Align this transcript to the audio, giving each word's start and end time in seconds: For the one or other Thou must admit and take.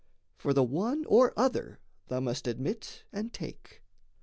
For 0.35 0.51
the 0.51 0.63
one 0.63 1.05
or 1.05 1.31
other 1.37 1.77
Thou 2.07 2.21
must 2.21 2.47
admit 2.47 3.03
and 3.13 3.31
take. 3.31 3.83